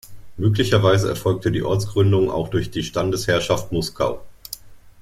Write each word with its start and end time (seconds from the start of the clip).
Möglicherweise 0.35 1.07
erfolgte 1.09 1.51
die 1.51 1.61
Ortsgründung 1.61 2.31
auch 2.31 2.47
durch 2.49 2.71
die 2.71 2.81
Standesherrschaft 2.81 3.71
Muskau. 3.71 4.19